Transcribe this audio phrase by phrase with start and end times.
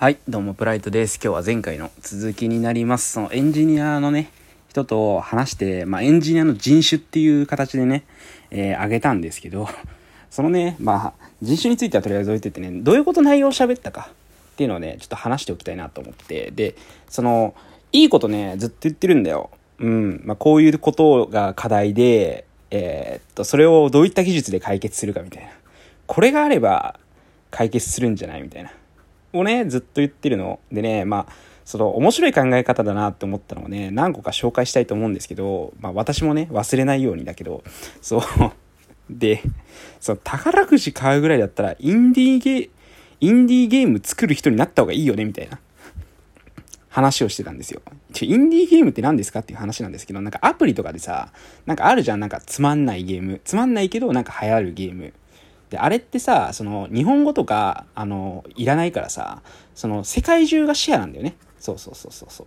[0.00, 1.16] はい、どうも、プライトです。
[1.22, 3.12] 今日は前回の続きになります。
[3.12, 4.30] そのエンジニアのね、
[4.70, 8.04] 人と話して、まあ、エンジニアの人種っていう形でね、
[8.50, 9.68] えー、あげたんですけど、
[10.30, 14.08] そのね、まあ、人種についてはとりあえず置いててね、どういうこと内容を喋ったか
[14.52, 16.76] っていうのをね、ちょっと話しておきたいなと思って、で、
[17.10, 17.54] その、
[17.92, 19.50] いいことね、ずっと言ってるんだよ。
[19.80, 25.50] うん、まあ、こういうことが課題で、えーっと、それをどういった技術で解決するかみたいな。
[26.06, 26.98] これがあれば
[27.50, 28.72] 解決するんじゃないみたいな。
[29.32, 30.60] をね、ずっと言ってるの。
[30.72, 31.32] でね、まあ、
[31.64, 37.62] その面白い考え方だなって思ったのをね、何個か紹介したいと思うんですけど、まあ私もね、忘れないようにだけど、
[38.00, 38.22] そう。
[39.08, 39.42] で、
[40.00, 42.70] その宝くじ買うぐらいだったら、インディーゲ、
[43.20, 45.58] インディーゲーム作る人になった方がいいよね、みたいな。
[46.88, 47.82] 話をしてたんですよ。
[48.12, 51.32] ちょインディーゲームって何ですかっていう話なんですけど、なんかアプリとかでさ、
[51.66, 53.40] なんかあるじゃん、なんかつまんないゲーム。
[53.44, 55.12] つまんないけど、なんか流行るゲーム。
[55.70, 59.40] で、あれってさ、その、日本語とか、あの、いらないからさ、
[59.74, 61.36] その、世界中がシェアなんだよね。
[61.58, 62.46] そうそうそうそうそう。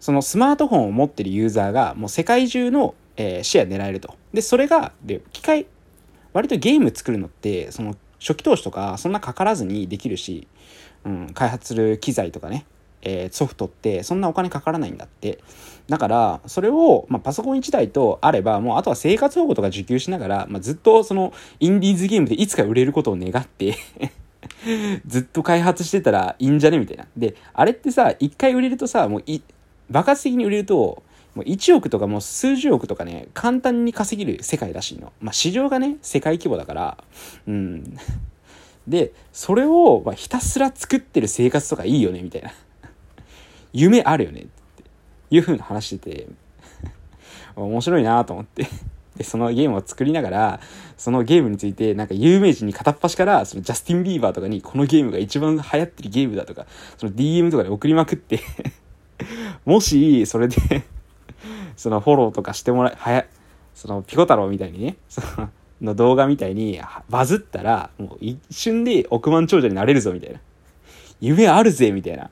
[0.00, 4.14] そのスマートフォンを持ってるユーザーが、もう世界中の、えーシェア狙えると。
[4.32, 5.66] で、それが、で、機械、
[6.32, 10.48] 割とゲーム作るのって、その、初期投資とか、そんなかからずにできるし、
[11.04, 12.64] うん、開発する機材とかね、
[13.02, 15.38] えーソフトってそんなお金かからないんだって。
[15.88, 23.76] だから、それを、まあ、パソコン1台とあれば、もうあとは生活保護とか受給しながら、まあ、ずっとその、インディーズゲームでいつか売れることを願って、
[25.06, 27.06] ずっと開発してたらいいんじゃねみたいな。
[27.16, 29.40] で、あれってさ、一回売れるとさ、もうい、
[29.88, 31.02] 爆発的に売れると、
[31.36, 35.12] もう1億とかもう数十億とかね、簡単に稼げる世界らしいの。
[35.20, 36.98] まあ、市場がね、世界規模だから、
[37.46, 37.96] うん。
[38.88, 42.52] で、それを、まあ、ひたすら作ってる生活とかいいよね、みたいな。
[43.76, 44.84] 夢あるよねって
[45.30, 46.26] いう風な話してて
[47.56, 48.66] 面白いなと思って。
[49.16, 50.60] でそのゲームを作りながら
[50.98, 56.66] そのゲームについてなんか有名人に片っ端からそのジャスティン・ビーバーとかにこのゲームが一番流行ってるゲームだとか
[56.98, 58.40] その DM とかで送りまくって
[59.64, 60.56] もしそれで
[61.78, 63.24] そのフォローとかしてもらえはや
[63.74, 65.48] そのピコ太郎みたいにねその
[65.80, 70.40] の動画みたいにバズったらもう一瞬で億万長者になれるぞみたいな。
[71.20, 72.30] 夢あるぜみたいな。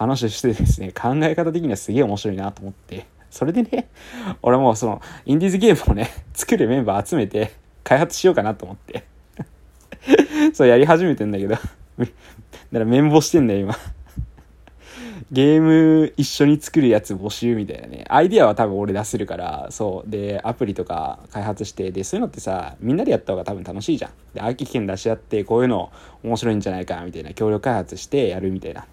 [0.00, 3.88] 話してですね、 考え方的にはすげえ面白いなと思って、それでね、
[4.40, 7.52] 俺もその、インディーズゲームをね、 作るメンバー集めて、
[7.84, 9.04] 開発しようかなと思って。
[10.54, 11.64] そうやり始めてんだけど、だか
[12.72, 13.76] ら綿棒してんだよ、今。
[15.30, 18.04] ゲーム一緒に作るやつ募集みたいなね。
[18.08, 20.10] アイディアは多分俺出せるから、そう。
[20.10, 24.10] で、アプリとか開発して、で、そういうのってさ、みんなでやった方が多分楽しいじゃん。
[24.32, 25.92] で、空き券出し合って、こういうの
[26.24, 28.86] 面白いんじゃないか、みたいな、協力開発してやるみたいな。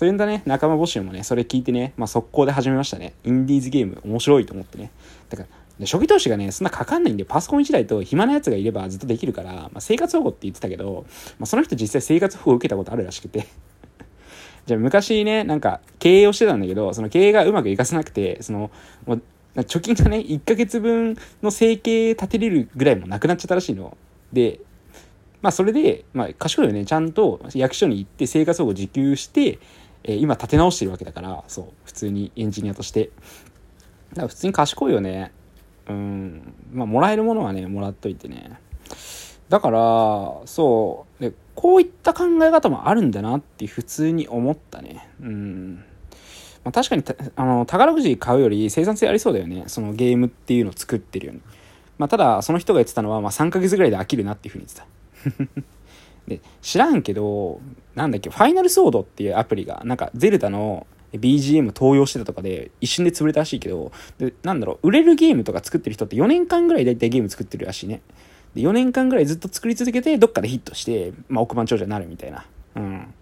[0.00, 3.12] そういうんだね、仲間募集もね、それ聞いてね、まあ、速攻で始めましたね。
[3.22, 4.90] インディーズゲーム面白いと思ってね。
[5.28, 11.04] だから、で初期投資がね、そんなかかんないんで、パソコン1台と暇なやつがいればずっとできるから、まあ、生活保護って言ってたけど、
[11.38, 13.46] まあ、その人実際生活保護を受けたことあるらしくて。
[14.64, 18.70] じゃあ昔ね、なんか経営をしてたんだけど、その経営がうまくいかせなくて、その、
[19.04, 19.22] もう、
[19.54, 23.98] 貯金がね、1ヶ月分の生計立てれるぐらいもなくなっちゃったらしいの。
[24.32, 24.60] で、
[25.42, 29.58] まあそれで、まあ賢いよね、ちゃんと役所に行って生活保護受給して、
[30.04, 33.10] えー今立て直してるわけだから、そう、普通にエンジニアとして。
[34.10, 35.32] だから普通に賢いよね。
[35.88, 36.54] うん。
[36.72, 38.58] まあもらえるものはね、もらっといてね。
[39.48, 39.78] だから、
[40.46, 45.08] そう、で、こういった考え方もあるんだなって普通に思ったね。
[45.20, 45.84] うん。
[46.64, 47.04] まあ、確かに
[47.36, 51.42] あの宝くじ買うより生産性ありそうだよねそのゲームっていうのを作ってるように、
[51.98, 55.70] まあ、ただその人が言ってたのは、まあ、3ヶ月ぐらいで飽きるなっていうふうに言ってた
[56.26, 57.60] で知らんけど
[57.94, 68.02] なんだっけファイナルソードっていうアプリがなんかゼルダの BGM 登用してたとかで一瞬で潰れたらしいけどでなんだろう売れるゲームとか作ってる人って4年間ぐらい大体ゲーム作ってるらしいね
[68.54, 73.14] で4年間ぐらいずっと作り続けてどっかでヒットして、まあ、億万長者になるみたいなうん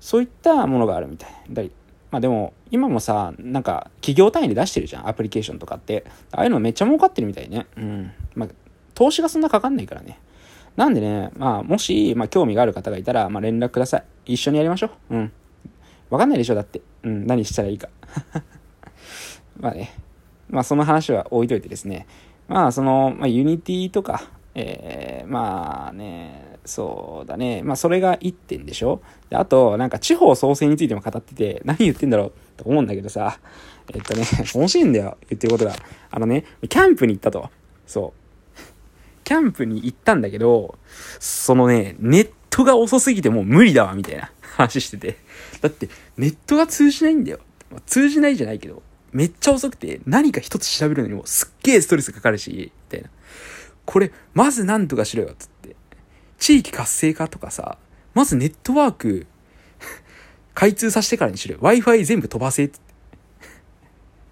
[0.00, 1.62] そういったものがあるみたいだ
[2.10, 6.04] まあでも、今もさ、なんか、企業単位で出してるじゃん、アプリケーションとかって。
[6.32, 7.66] ああいうのめっちゃ儲かってるみたいね。
[7.76, 8.12] うん。
[8.34, 8.48] まあ、
[8.94, 10.18] 投資がそんなかかんないからね。
[10.78, 14.04] なんでね、まあ、もし、まあ、興味がある方がいたら、まあ、連絡ください。
[14.26, 15.16] 一緒にやりましょう。
[15.16, 15.32] うん。
[16.08, 16.82] わかんないでしょ、だって。
[17.02, 17.88] うん、何したらいいか。
[19.58, 19.92] まあね。
[20.48, 22.06] まあ、その話は置いといてですね。
[22.46, 24.22] まあ、その、まあ、 Unity とか、
[24.54, 27.62] えー、まあね、そうだね。
[27.64, 33.40] まあ、それが1点でしょであと、なんか地方創生についても語ってて、何言ってんだろうと思うんだけどさ、
[33.92, 34.22] えっとね、
[34.54, 35.74] 面白いんだよ、言ってることが。
[36.12, 37.50] あのね、キャンプに行ったと。
[37.84, 38.27] そう。
[39.28, 40.78] キャンプに行ったんだけど、
[41.20, 45.18] そのね、ネットが遅すぎてもう無理だわ、みたいな 話してて。
[45.60, 47.40] だって、ネットが通じないんだよ。
[47.70, 48.82] まあ通じないじゃないけど、
[49.12, 53.10] めっちゃ遅くて、何か一つ調べるのにもすっげえストレスかかるし、みたいな。
[53.84, 55.76] これ、まず何とかしろよ、つって。
[56.38, 57.76] 地域活性化とかさ、
[58.14, 59.26] まずネットワーク
[60.54, 61.56] 開通させてからにしろ。
[61.56, 62.78] Wi-Fi 全部飛ばせって。
[62.78, 62.80] っ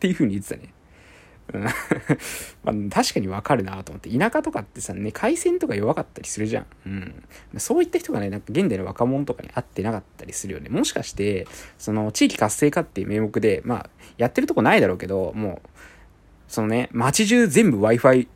[0.00, 0.74] ていう風に言ってたね。
[2.64, 4.10] まあ、確かにわかるなと思って。
[4.10, 6.66] 田舎とかってさ、ね、回線とか弱かったりするじゃん。
[6.86, 7.24] うん。
[7.58, 10.68] そういった人がね、なんか現代の若者とかに会ってなかったりするよね。
[10.68, 11.46] もしかして、
[11.78, 15.68] その地域活性化っていう名目で、まあ、やってるとこないだろうけど、もう、
[16.48, 18.28] そのね、街中全部 Wi-Fi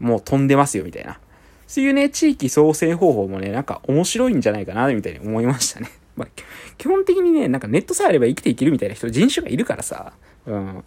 [0.00, 1.20] もう飛んでますよ、みたいな。
[1.68, 5.88] そういうね、地域創生方法もね、なんか面白いんじゃないかな、みたいに思いましたね。
[6.16, 6.28] まあ、
[6.76, 10.12] 基本的にね、なんかネットさえあれば生きていけるみたいな人、人種がいるからさ、
[10.46, 10.84] うん。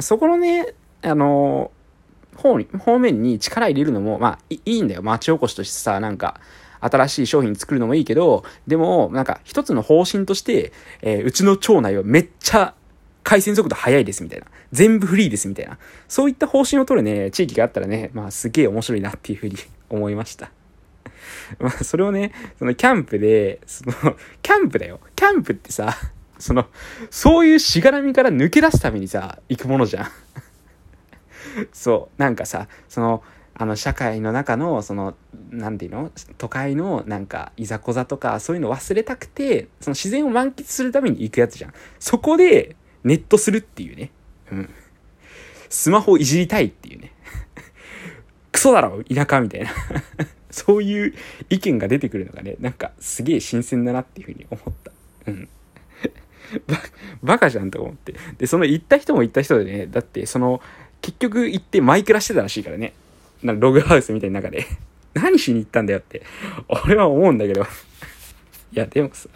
[0.00, 1.70] そこのね、あの
[2.36, 5.02] 方に、方面に力入れるのも、まあいいんだよ。
[5.02, 6.40] 町おこしとしてさ、なんか、
[6.80, 10.72] 新しい商品作るのもいいけど、でも、なんか、一つの方針として、
[11.02, 12.74] えー、うちの町内はめっちゃ
[13.26, 14.46] 回線速度速いですみたいな。
[14.70, 15.78] 全部フリーですみたいな。
[16.06, 19.56] そういった方針を取るね、地域があったらね、まあすげえ面白いなっていうふうに
[19.90, 20.52] 思いました。
[21.58, 25.00] まあそれをね、そのキャンプで、その、キャンプだよ。
[25.16, 25.96] キャンプってさ、
[26.38, 26.66] その、
[27.10, 30.06] そういうしがらみから抜け出すためにさ、行くものじゃん。
[31.72, 32.20] そう。
[32.20, 33.22] なんかさ、その、
[33.58, 35.16] あの社会の中のその
[35.50, 44.10] 何て言うの都会のなんかいざこざとかそういうの忘れたくてその自然を満喫するために行くやつじゃんそこでネットするっていうね。
[44.52, 44.70] うん。
[45.70, 47.12] スマホいじりたいっていうね。
[48.52, 49.70] クソだろ田舎みたいな
[50.50, 51.14] そういう
[51.48, 54.92] 意見が出てくるのがね、なんかすげえ新鮮だなっていうふうに思った。
[55.28, 55.48] うん。
[56.66, 56.76] バ
[57.22, 58.14] バカじゃんと思って。
[58.38, 60.60] で、その行った人も行った人でね、だってその、
[61.02, 62.92] 結局行ってマイクラしてたらしいからね。
[63.42, 64.66] なんかログハウスみたいな中で
[65.14, 66.22] 何しに行ったんだよって、
[66.84, 67.62] 俺は思うんだけど
[68.72, 69.28] いや、でもさ、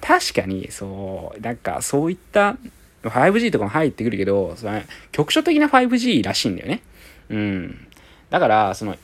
[0.00, 2.56] 確かに、そう、なんかそういった
[3.02, 4.82] 5G とかも入ってくるけど、その
[5.12, 6.82] 局所的な 5G らしいんだよね。
[7.30, 7.86] うん。
[8.30, 8.96] だから、その、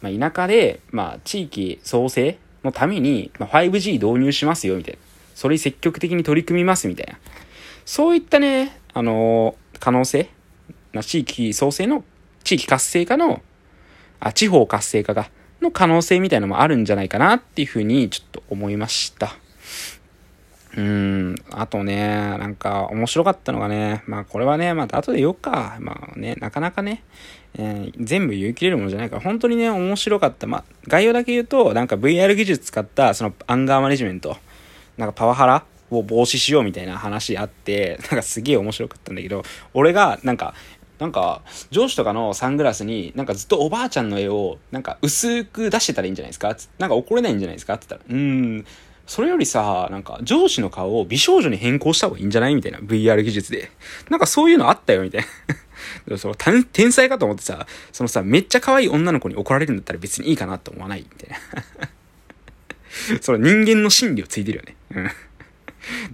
[0.00, 5.00] まあ、田舎で、まあ、地域創生のために、ま、5G 導入しますよ、みたいな。
[5.34, 7.18] それに積極的に取り組みます、みたいな。
[7.84, 10.28] そういったね、あのー、可能性
[10.92, 12.04] な地域創生の、
[12.44, 13.42] 地域活性化の、
[14.20, 15.30] あ、地方活性化が、
[15.60, 19.36] の可能性みたいなのもあるんじゃないかなっていうふうにちょっと思いました。
[20.76, 21.34] うん。
[21.50, 21.96] あとね、
[22.38, 25.76] なんか面白かったのがね、まあこれはね、また後で言おうか。
[25.80, 27.02] まあね、なかなかね、
[27.54, 30.46] えー、全部言い切れるものじゃないから、本当にね、面白かった。
[30.46, 34.36] まあ、概要だけ言うと、なんか VR 技術使ったそのアンガーマネジメント、
[34.96, 39.42] なんかパワハラを防止しようみたいな話あって、なんかすげえ面白かったんだけど、
[39.74, 40.54] 俺がなんか、
[40.98, 46.56] なんか、上司とかのサングラスに、なんかずっとおばあちゃんの絵を、なんか薄く出してたらいいんじゃないですか？
[46.78, 47.74] なんか怒れないんじゃないですか？
[47.74, 48.66] って言ったら、うーん、
[49.06, 52.54] それよりさ、なんか上司の顔を美少女に変更した方がいいんじゃない？
[52.54, 53.70] みたいな VR 技術で。
[54.10, 55.24] なんかそういうのあったよみたい
[56.08, 56.18] な。
[56.18, 61.06] その天才かと思ってさ、そのさ、めっちゃ可愛い女の子に怒られるんだったら別にいいかなと思わない？
[61.08, 61.38] みたいな。
[63.22, 64.76] その人間の心理をついてるよね。
[64.90, 65.10] うん。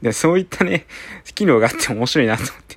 [0.02, 0.86] で、そういったね、
[1.34, 2.73] 機能があって面白いなと思って。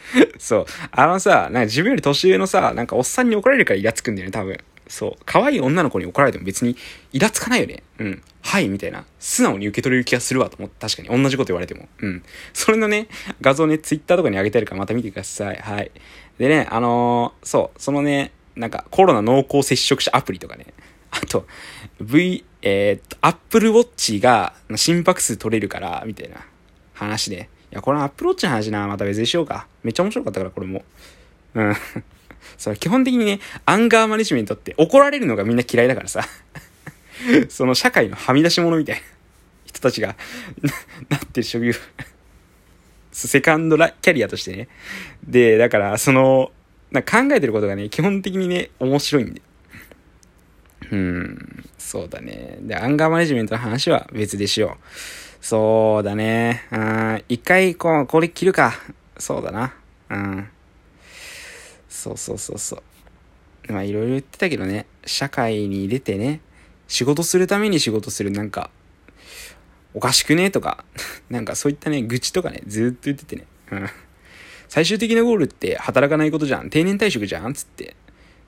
[0.38, 0.66] そう。
[0.90, 4.58] あのさ、なんか自分より年上のさ、なんかおっさんに怒られるからイラつくんだよね、多分。
[4.88, 5.22] そう。
[5.24, 6.76] 可愛い女の子に怒られても別に
[7.12, 7.82] イラつかないよね。
[7.98, 8.22] うん。
[8.42, 9.04] はい、みたいな。
[9.18, 11.22] 素直に受け取れる気がするわと思って、確かに。
[11.22, 11.88] 同じこと言われても。
[12.00, 12.22] うん。
[12.52, 13.08] それのね、
[13.40, 15.56] 画像ね、ツイッターとかに上げてるからまた見てください。
[15.56, 15.90] はい。
[16.38, 20.66] でね、あのー、そう、そのね、なんかコロナ濃厚接触者アプリとかね。
[21.10, 21.46] あと、
[22.00, 26.36] V、えー、っと、Apple Watch が心拍数取れるから、みたいな
[26.94, 27.48] 話で。
[27.72, 29.66] いや、これアップルウォッチの話な、また別にしようか。
[29.82, 30.84] めっちゃ面白かったから、これも。
[31.54, 31.74] うん。
[32.58, 36.22] そう、基本的にね、アンガーマネジメントって怒られるのがみんな嫌いだからさ。
[37.48, 39.02] その社会のはみ出し者みたいな
[39.64, 40.16] 人たちが
[41.08, 41.72] なってる職業
[43.12, 44.68] セカンドラキャリアとしてね。
[45.26, 46.52] で、だから、その、
[46.90, 49.40] な考えてることがね、基本的にね、面白いんで。
[50.90, 52.58] うん、そうだね。
[52.62, 54.86] で、アンガーマネジメントの話は別でしよう。
[55.44, 56.66] そうだね。
[56.72, 58.74] うん、一回、こう、これ切るか。
[59.18, 59.74] そうだな。
[60.10, 60.48] うん。
[61.88, 62.82] そうそうそうそ
[63.68, 63.72] う。
[63.72, 66.40] まあいろいろ言ってたけどね、社会に出てね、
[66.88, 68.70] 仕事するために仕事するなんか、
[69.94, 70.50] おかしくね？
[70.50, 70.84] とか、
[71.30, 73.46] なんかそういったね、愚痴とかね、ずっと言っててね。
[73.70, 73.90] うん。
[74.68, 76.70] 最終的なゴールって働かないことじゃん。
[76.70, 77.52] 定年退職じゃん？
[77.52, 77.94] つって。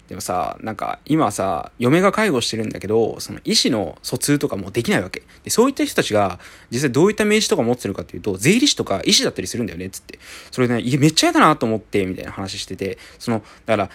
[0.08, 5.22] でもさ、なんか今さ、嫁が介護してるんだけど、その医師の疎通とかもできないわけ。
[5.44, 6.38] で、そういった人たちが、
[6.70, 10.18] 実際どういった名刺とか持ってるかっていうと、税理士とか医師だったりするんだよね、つって。
[10.50, 13.90] それね、いや、めっちゃ嫌だなと思って、みたいな話してて、その、だから、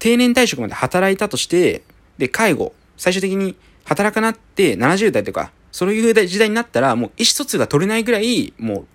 [0.00, 1.82] 定年退職まで働いたとして、
[2.18, 3.54] で、介護、最終的に
[3.84, 8.86] 働かなって70代とか、そういう時代になったら、もう意思疎通が取れないぐらい、もう、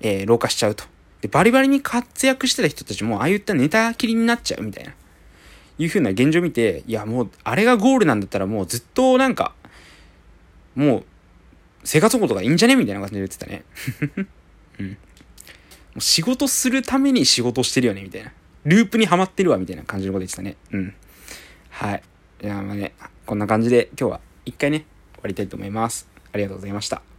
[0.00, 0.84] えー、老化しちゃうと。
[1.22, 4.92] で、バリバリに活躍してた人たちも、ああいったネタ切りになっちゃうみたいな。
[5.78, 9.54] いう風な現状を見て、いやもう、あれがゴールなんだったらもうずっとなんか、
[10.74, 11.04] もう、
[11.84, 12.76] 生活保護とかいいんじゃね？
[12.76, 13.64] みたいな感じで言ってたね。
[14.78, 14.88] うん。
[14.90, 14.96] も
[15.96, 18.02] う仕事するために仕事してるよね？
[18.02, 18.32] みたいな。
[18.64, 19.58] ループにはまってるわ？
[19.58, 20.56] みたいな感じのこと言ってたね。
[20.70, 20.94] うん。
[21.70, 22.02] はい。
[22.42, 22.94] いや、まあね、
[23.26, 26.08] こんな感じで今日は一回ね、終わりたいと思います。
[26.32, 27.11] ありがとうございました。